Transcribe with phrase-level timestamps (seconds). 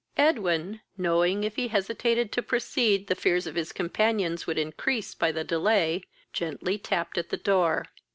[0.17, 5.31] Edwin, knowing, if he hesitated to proceed, the fears of his companions would increase by
[5.31, 6.01] the delay,
[6.33, 7.85] gently tapped at the door.